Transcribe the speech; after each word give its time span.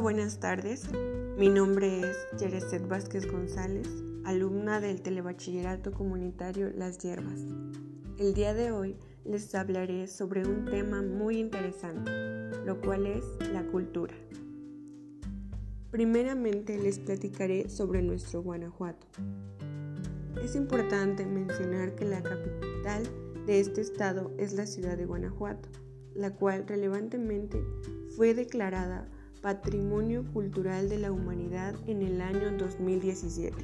Buenas 0.00 0.40
tardes. 0.40 0.88
Mi 1.38 1.48
nombre 1.48 2.00
es 2.00 2.16
Yereset 2.38 2.86
Vázquez 2.88 3.30
González, 3.30 3.88
alumna 4.24 4.80
del 4.80 5.00
Telebachillerato 5.00 5.92
Comunitario 5.92 6.70
Las 6.74 6.98
Hierbas. 6.98 7.40
El 8.18 8.34
día 8.34 8.54
de 8.54 8.72
hoy 8.72 8.96
les 9.24 9.54
hablaré 9.54 10.08
sobre 10.08 10.46
un 10.46 10.64
tema 10.64 11.00
muy 11.00 11.38
interesante, 11.38 12.10
lo 12.66 12.80
cual 12.80 13.06
es 13.06 13.24
la 13.52 13.62
cultura. 13.68 14.14
Primeramente 15.92 16.76
les 16.76 16.98
platicaré 16.98 17.68
sobre 17.68 18.02
nuestro 18.02 18.42
Guanajuato. 18.42 19.06
Es 20.42 20.56
importante 20.56 21.24
mencionar 21.24 21.94
que 21.94 22.04
la 22.04 22.22
capital 22.22 23.04
de 23.46 23.60
este 23.60 23.80
estado 23.80 24.32
es 24.38 24.54
la 24.54 24.66
ciudad 24.66 24.96
de 24.96 25.06
Guanajuato, 25.06 25.68
la 26.14 26.34
cual 26.34 26.66
relevantemente 26.66 27.62
fue 28.16 28.34
declarada 28.34 29.08
Patrimonio 29.44 30.24
Cultural 30.32 30.88
de 30.88 30.98
la 30.98 31.12
Humanidad 31.12 31.74
en 31.86 32.00
el 32.00 32.22
año 32.22 32.56
2017. 32.56 33.54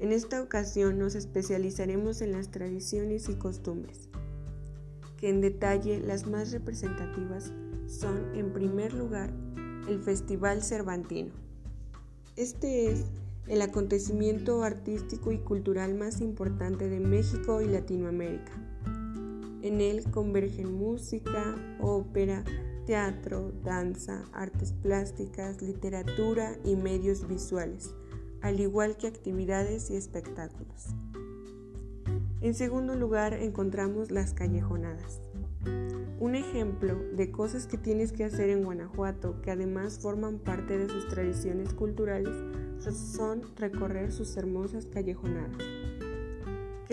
En 0.00 0.10
esta 0.10 0.42
ocasión 0.42 0.98
nos 0.98 1.14
especializaremos 1.14 2.20
en 2.20 2.32
las 2.32 2.50
tradiciones 2.50 3.28
y 3.28 3.36
costumbres, 3.36 4.08
que 5.18 5.28
en 5.28 5.40
detalle 5.40 6.00
las 6.00 6.26
más 6.26 6.50
representativas 6.50 7.52
son, 7.86 8.34
en 8.34 8.52
primer 8.52 8.92
lugar, 8.92 9.30
el 9.88 10.00
Festival 10.00 10.64
Cervantino. 10.64 11.30
Este 12.34 12.90
es 12.90 13.04
el 13.46 13.62
acontecimiento 13.62 14.64
artístico 14.64 15.30
y 15.30 15.38
cultural 15.38 15.94
más 15.94 16.20
importante 16.20 16.88
de 16.88 16.98
México 16.98 17.62
y 17.62 17.66
Latinoamérica. 17.66 18.50
En 19.62 19.80
él 19.80 20.02
convergen 20.10 20.74
música, 20.74 21.54
ópera, 21.80 22.42
teatro, 22.86 23.52
danza, 23.64 24.24
artes 24.32 24.72
plásticas, 24.72 25.62
literatura 25.62 26.56
y 26.64 26.76
medios 26.76 27.26
visuales, 27.26 27.94
al 28.42 28.60
igual 28.60 28.96
que 28.96 29.06
actividades 29.06 29.90
y 29.90 29.96
espectáculos. 29.96 30.88
En 32.40 32.54
segundo 32.54 32.94
lugar 32.94 33.32
encontramos 33.32 34.10
las 34.10 34.34
callejonadas. 34.34 35.20
Un 36.20 36.34
ejemplo 36.34 36.94
de 37.16 37.30
cosas 37.30 37.66
que 37.66 37.78
tienes 37.78 38.12
que 38.12 38.24
hacer 38.24 38.50
en 38.50 38.64
Guanajuato, 38.64 39.40
que 39.42 39.50
además 39.50 39.98
forman 39.98 40.38
parte 40.38 40.78
de 40.78 40.88
sus 40.88 41.08
tradiciones 41.08 41.72
culturales, 41.72 42.34
son 42.92 43.42
recorrer 43.56 44.12
sus 44.12 44.36
hermosas 44.36 44.86
callejonadas 44.86 45.83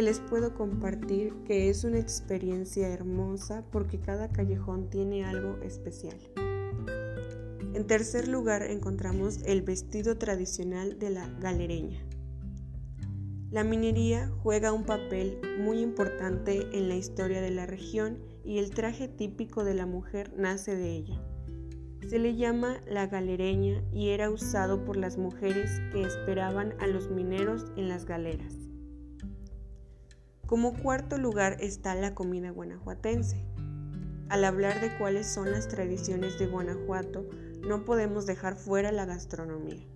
que 0.01 0.05
les 0.05 0.19
puedo 0.19 0.55
compartir 0.55 1.31
que 1.45 1.69
es 1.69 1.83
una 1.83 1.99
experiencia 1.99 2.87
hermosa 2.87 3.63
porque 3.71 3.99
cada 3.99 4.29
callejón 4.29 4.89
tiene 4.89 5.23
algo 5.23 5.59
especial. 5.61 6.17
En 7.75 7.85
tercer 7.85 8.27
lugar 8.27 8.63
encontramos 8.63 9.43
el 9.45 9.61
vestido 9.61 10.17
tradicional 10.17 10.97
de 10.97 11.11
la 11.11 11.29
galereña. 11.39 11.99
La 13.51 13.63
minería 13.63 14.31
juega 14.41 14.73
un 14.73 14.85
papel 14.85 15.39
muy 15.59 15.81
importante 15.81 16.67
en 16.75 16.89
la 16.89 16.95
historia 16.95 17.39
de 17.39 17.51
la 17.51 17.67
región 17.67 18.23
y 18.43 18.57
el 18.57 18.71
traje 18.71 19.07
típico 19.07 19.63
de 19.63 19.75
la 19.75 19.85
mujer 19.85 20.33
nace 20.35 20.75
de 20.75 20.95
ella. 20.95 21.21
Se 22.09 22.17
le 22.17 22.35
llama 22.35 22.81
la 22.87 23.05
galereña 23.05 23.83
y 23.93 24.09
era 24.09 24.31
usado 24.31 24.83
por 24.83 24.97
las 24.97 25.19
mujeres 25.19 25.79
que 25.91 26.01
esperaban 26.01 26.73
a 26.79 26.87
los 26.87 27.11
mineros 27.11 27.67
en 27.77 27.87
las 27.87 28.05
galeras. 28.05 28.70
Como 30.51 30.73
cuarto 30.73 31.17
lugar 31.17 31.55
está 31.61 31.95
la 31.95 32.13
comida 32.13 32.49
guanajuatense. 32.49 33.45
Al 34.27 34.43
hablar 34.43 34.81
de 34.81 34.97
cuáles 34.97 35.25
son 35.25 35.49
las 35.49 35.69
tradiciones 35.69 36.37
de 36.39 36.47
Guanajuato, 36.47 37.25
no 37.65 37.85
podemos 37.85 38.25
dejar 38.25 38.57
fuera 38.57 38.91
la 38.91 39.05
gastronomía. 39.05 39.87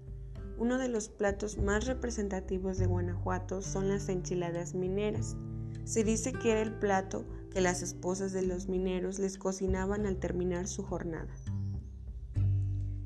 Uno 0.57 0.77
de 0.77 0.87
los 0.87 1.09
platos 1.09 1.57
más 1.57 1.87
representativos 1.87 2.77
de 2.77 2.85
Guanajuato 2.85 3.61
son 3.61 3.89
las 3.89 4.07
enchiladas 4.07 4.75
mineras. 4.75 5.35
Se 5.83 6.05
dice 6.05 6.31
que 6.31 6.53
era 6.53 6.61
el 6.61 6.71
plato 6.71 7.25
que 7.51 7.59
las 7.59 7.81
esposas 7.81 8.31
de 8.31 8.43
los 8.43 8.69
mineros 8.69 9.19
les 9.19 9.37
cocinaban 9.37 10.05
al 10.05 10.19
terminar 10.19 10.69
su 10.69 10.83
jornada. 10.83 11.35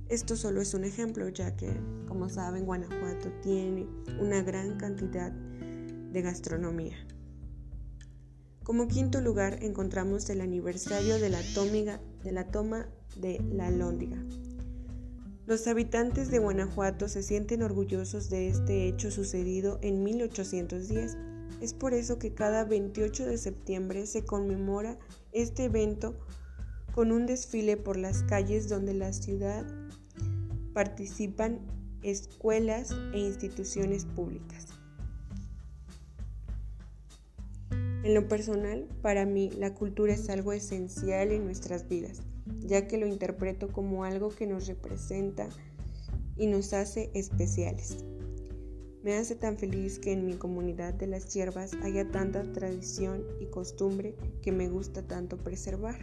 Esto 0.07 0.35
solo 0.35 0.61
es 0.61 0.75
un 0.75 0.83
ejemplo, 0.83 1.27
ya 1.29 1.55
que, 1.55 1.81
como 2.07 2.29
saben, 2.29 2.67
Guanajuato 2.67 3.31
tiene 3.41 3.87
una 4.19 4.43
gran 4.43 4.77
cantidad 4.77 5.31
de 5.31 6.21
gastronomía. 6.21 6.95
Como 8.63 8.87
quinto 8.87 9.21
lugar 9.21 9.63
encontramos 9.63 10.29
el 10.29 10.41
aniversario 10.41 11.19
de 11.19 11.29
la, 11.29 11.41
toma 12.51 12.87
de 13.15 13.41
la 13.51 13.71
Lóndiga. 13.71 14.23
Los 15.45 15.65
habitantes 15.65 16.29
de 16.29 16.37
Guanajuato 16.37 17.07
se 17.07 17.23
sienten 17.23 17.63
orgullosos 17.63 18.29
de 18.29 18.49
este 18.49 18.87
hecho 18.87 19.09
sucedido 19.09 19.79
en 19.81 20.03
1810. 20.03 21.17
Es 21.61 21.73
por 21.73 21.93
eso 21.93 22.19
que 22.19 22.35
cada 22.35 22.65
28 22.65 23.25
de 23.25 23.37
septiembre 23.37 24.05
se 24.05 24.23
conmemora 24.23 24.99
este 25.31 25.65
evento 25.65 26.15
con 26.93 27.11
un 27.11 27.25
desfile 27.25 27.77
por 27.77 27.97
las 27.97 28.23
calles 28.23 28.69
donde 28.69 28.93
la 28.93 29.11
ciudad 29.13 29.65
participan 30.73 31.59
escuelas 32.03 32.95
e 33.13 33.19
instituciones 33.19 34.05
públicas. 34.05 34.78
En 38.03 38.13
lo 38.13 38.27
personal, 38.29 38.87
para 39.01 39.25
mí 39.25 39.49
la 39.57 39.73
cultura 39.73 40.13
es 40.13 40.29
algo 40.29 40.53
esencial 40.53 41.31
en 41.31 41.43
nuestras 41.43 41.89
vidas, 41.89 42.21
ya 42.61 42.87
que 42.87 42.97
lo 42.97 43.07
interpreto 43.07 43.67
como 43.73 44.05
algo 44.05 44.29
que 44.29 44.47
nos 44.47 44.67
representa 44.67 45.49
y 46.37 46.47
nos 46.47 46.71
hace 46.71 47.11
especiales. 47.13 48.05
Me 49.03 49.15
hace 49.15 49.35
tan 49.35 49.57
feliz 49.57 49.99
que 49.99 50.13
en 50.13 50.25
mi 50.25 50.35
comunidad 50.35 50.93
de 50.93 51.07
las 51.07 51.33
hierbas 51.33 51.73
haya 51.83 52.09
tanta 52.09 52.43
tradición 52.53 53.23
y 53.41 53.47
costumbre 53.47 54.15
que 54.41 54.51
me 54.51 54.69
gusta 54.69 55.03
tanto 55.03 55.37
preservar. 55.37 55.99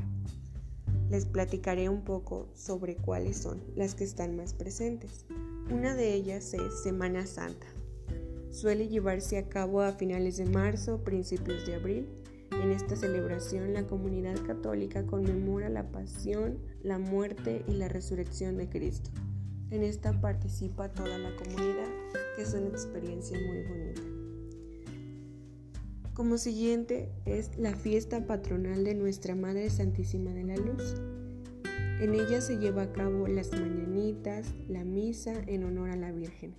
Les 1.10 1.24
platicaré 1.24 1.88
un 1.88 2.04
poco 2.04 2.48
sobre 2.54 2.96
cuáles 2.96 3.38
son 3.38 3.62
las 3.74 3.94
que 3.94 4.04
están 4.04 4.36
más 4.36 4.52
presentes. 4.52 5.24
Una 5.70 5.94
de 5.94 6.14
ellas 6.14 6.52
es 6.52 6.82
Semana 6.82 7.26
Santa. 7.26 7.66
Suele 8.56 8.88
llevarse 8.88 9.36
a 9.36 9.50
cabo 9.50 9.82
a 9.82 9.92
finales 9.92 10.38
de 10.38 10.46
marzo, 10.46 11.04
principios 11.04 11.66
de 11.66 11.74
abril. 11.74 12.08
En 12.52 12.70
esta 12.70 12.96
celebración 12.96 13.74
la 13.74 13.86
comunidad 13.86 14.34
católica 14.46 15.04
conmemora 15.04 15.68
la 15.68 15.92
pasión, 15.92 16.56
la 16.82 16.98
muerte 16.98 17.66
y 17.68 17.72
la 17.72 17.88
resurrección 17.88 18.56
de 18.56 18.70
Cristo. 18.70 19.10
En 19.70 19.82
esta 19.82 20.18
participa 20.22 20.90
toda 20.90 21.18
la 21.18 21.36
comunidad, 21.36 21.90
que 22.34 22.42
es 22.44 22.54
una 22.54 22.68
experiencia 22.68 23.38
muy 23.38 23.62
bonita. 23.64 24.00
Como 26.14 26.38
siguiente 26.38 27.10
es 27.26 27.58
la 27.58 27.74
fiesta 27.74 28.26
patronal 28.26 28.84
de 28.84 28.94
Nuestra 28.94 29.34
Madre 29.34 29.68
Santísima 29.68 30.30
de 30.30 30.44
la 30.44 30.56
Luz. 30.56 30.94
En 32.00 32.14
ella 32.14 32.40
se 32.40 32.56
lleva 32.56 32.84
a 32.84 32.92
cabo 32.94 33.28
las 33.28 33.52
mañanitas, 33.52 34.54
la 34.66 34.82
misa 34.82 35.34
en 35.46 35.64
honor 35.64 35.90
a 35.90 35.96
la 35.96 36.10
Virgen. 36.10 36.54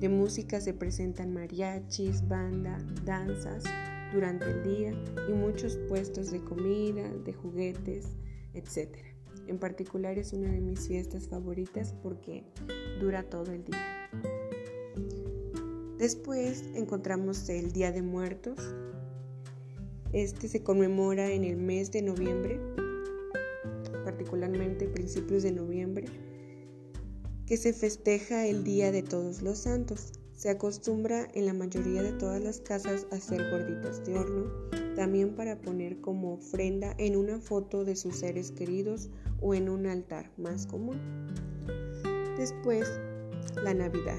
De 0.00 0.10
música 0.10 0.60
se 0.60 0.74
presentan 0.74 1.32
mariachis, 1.32 2.28
banda, 2.28 2.78
danzas 3.04 3.64
durante 4.12 4.44
el 4.44 4.62
día 4.62 4.92
y 5.28 5.32
muchos 5.32 5.78
puestos 5.88 6.30
de 6.30 6.44
comida, 6.44 7.08
de 7.24 7.32
juguetes, 7.32 8.06
etc. 8.52 8.94
En 9.46 9.58
particular 9.58 10.18
es 10.18 10.34
una 10.34 10.50
de 10.50 10.60
mis 10.60 10.86
fiestas 10.86 11.28
favoritas 11.28 11.94
porque 12.02 12.44
dura 13.00 13.22
todo 13.22 13.52
el 13.52 13.64
día. 13.64 14.10
Después 15.98 16.64
encontramos 16.74 17.48
el 17.48 17.72
Día 17.72 17.90
de 17.90 18.02
Muertos. 18.02 18.58
Este 20.12 20.46
se 20.48 20.62
conmemora 20.62 21.30
en 21.30 21.42
el 21.44 21.56
mes 21.56 21.90
de 21.90 22.02
noviembre, 22.02 22.60
particularmente 24.04 24.88
principios 24.88 25.42
de 25.42 25.52
noviembre 25.52 26.06
que 27.46 27.56
se 27.56 27.72
festeja 27.72 28.44
el 28.46 28.64
Día 28.64 28.90
de 28.90 29.04
Todos 29.04 29.40
los 29.40 29.58
Santos. 29.58 30.10
Se 30.32 30.50
acostumbra 30.50 31.28
en 31.32 31.46
la 31.46 31.54
mayoría 31.54 32.02
de 32.02 32.12
todas 32.12 32.42
las 32.42 32.60
casas 32.60 33.06
a 33.12 33.16
hacer 33.16 33.50
gorditas 33.50 34.04
de 34.04 34.18
horno, 34.18 34.50
también 34.96 35.36
para 35.36 35.60
poner 35.60 36.00
como 36.00 36.34
ofrenda 36.34 36.94
en 36.98 37.16
una 37.16 37.38
foto 37.38 37.84
de 37.84 37.94
sus 37.94 38.16
seres 38.16 38.50
queridos 38.50 39.10
o 39.40 39.54
en 39.54 39.68
un 39.68 39.86
altar 39.86 40.32
más 40.36 40.66
común. 40.66 40.98
Después, 42.36 42.88
la 43.62 43.74
Navidad. 43.74 44.18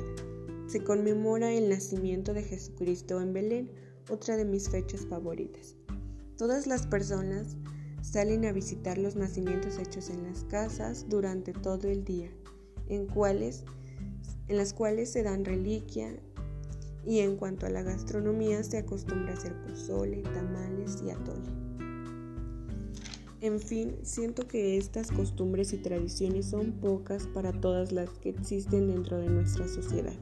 Se 0.68 0.81
conmemora 0.81 1.51
el 1.51 1.69
nacimiento 1.69 2.33
de 2.33 2.44
Jesucristo 2.44 3.21
en 3.21 3.33
Belén, 3.33 3.71
otra 4.09 4.38
de 4.38 4.45
mis 4.45 4.69
fechas 4.69 5.06
favoritas. 5.06 5.75
Todas 6.38 6.65
las 6.65 6.88
personas 6.88 7.57
salen 8.01 8.45
a 8.45 8.53
visitar 8.53 8.97
los 8.97 9.18
nacimientos 9.18 9.77
hechos 9.79 10.09
en 10.09 10.24
las 10.24 10.45
casas 10.45 11.07
durante 11.09 11.51
todo 11.51 11.89
el 11.89 12.06
día 12.06 12.31
en, 12.89 13.07
cuales, 13.07 13.63
en 14.48 14.57
las 14.57 14.74
cuales 14.74 15.12
se 15.12 15.24
dan 15.24 15.45
reliquia 15.45 16.16
y 17.06 17.19
en 17.19 17.38
cuanto 17.38 17.66
a 17.66 17.69
la 17.69 17.84
gastronomía 17.84 18.63
se 18.63 18.78
acostumbra 18.78 19.31
a 19.31 19.38
hacer 19.38 19.54
pozole, 19.63 20.24
tamales 20.24 21.01
y 21.06 21.12
atole. 21.12 21.68
En 23.39 23.60
fin, 23.60 23.95
siento 24.01 24.48
que 24.48 24.78
estas 24.78 25.12
costumbres 25.12 25.72
y 25.72 25.78
tradiciones 25.78 26.48
son 26.48 26.72
pocas 26.72 27.28
para 27.28 27.54
todas 27.54 27.92
las 27.92 28.10
que 28.18 28.30
existen 28.30 28.88
dentro 28.88 29.19
de 29.19 29.30
nuestra 29.30 29.68
sociedad. 29.68 30.16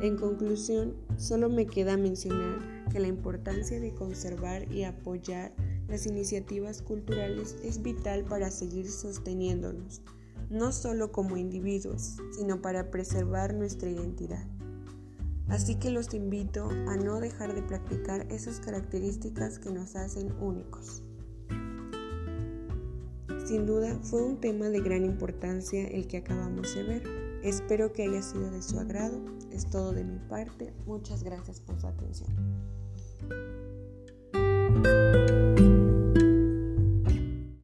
En 0.00 0.16
conclusión, 0.16 0.94
solo 1.16 1.48
me 1.48 1.66
queda 1.66 1.96
mencionar 1.96 2.58
que 2.90 3.00
la 3.00 3.08
importancia 3.08 3.80
de 3.80 3.94
conservar 3.94 4.70
y 4.72 4.82
apoyar 4.82 5.52
las 5.88 6.06
iniciativas 6.06 6.82
culturales 6.82 7.56
es 7.64 7.82
vital 7.82 8.24
para 8.24 8.50
seguir 8.50 8.90
sosteniéndonos, 8.90 10.02
no 10.50 10.72
solo 10.72 11.12
como 11.12 11.36
individuos, 11.36 12.16
sino 12.36 12.62
para 12.62 12.90
preservar 12.90 13.54
nuestra 13.54 13.90
identidad. 13.90 14.46
Así 15.48 15.76
que 15.76 15.90
los 15.90 16.12
invito 16.12 16.68
a 16.88 16.96
no 16.96 17.20
dejar 17.20 17.54
de 17.54 17.62
practicar 17.62 18.26
esas 18.30 18.60
características 18.60 19.58
que 19.58 19.70
nos 19.70 19.96
hacen 19.96 20.32
únicos. 20.40 21.02
Sin 23.46 23.64
duda 23.64 23.98
fue 24.02 24.22
un 24.22 24.40
tema 24.40 24.68
de 24.68 24.80
gran 24.80 25.06
importancia 25.06 25.88
el 25.88 26.06
que 26.06 26.18
acabamos 26.18 26.74
de 26.74 26.82
ver. 26.82 27.02
Espero 27.42 27.94
que 27.94 28.02
haya 28.02 28.20
sido 28.20 28.50
de 28.50 28.60
su 28.60 28.78
agrado. 28.78 29.24
Es 29.50 29.70
todo 29.70 29.92
de 29.92 30.04
mi 30.04 30.18
parte. 30.18 30.74
Muchas 30.84 31.22
gracias 31.22 31.60
por 31.60 31.80
su 31.80 31.86
atención. 31.86 32.28